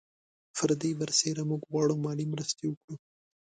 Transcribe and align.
پر 0.57 0.69
دې 0.81 0.91
برسېره 0.99 1.43
موږ 1.49 1.61
غواړو 1.69 1.95
مالي 2.05 2.25
مرستې 2.33 2.65
وکړو. 2.67 2.95